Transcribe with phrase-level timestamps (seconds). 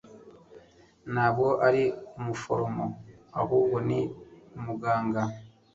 [1.13, 1.83] Ntabwo ari
[2.19, 2.85] umuforomo
[3.41, 3.99] ahubwo ni
[4.57, 5.21] umuganga